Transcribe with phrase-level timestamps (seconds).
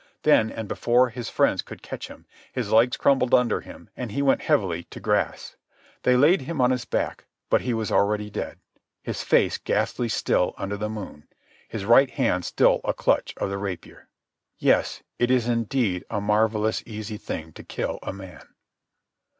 [0.23, 4.23] Then, and before his friends could catch him, his legs crumpled under him and he
[4.23, 5.57] went heavily to grass.
[6.01, 8.57] They laid him on his back, but he was already dead,
[9.03, 11.27] his face ghastly still under the moon,
[11.67, 14.07] his right hand still a clutch of the rapier.
[14.57, 18.47] Yes; it is indeed a marvellous easy thing to kill a man.